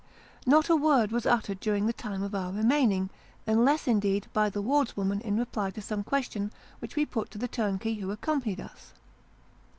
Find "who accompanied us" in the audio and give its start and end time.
7.93-8.93